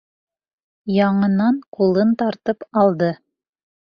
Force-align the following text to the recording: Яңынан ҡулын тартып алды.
Яңынан 0.93 1.59
ҡулын 1.79 2.15
тартып 2.23 2.67
алды. 2.85 3.11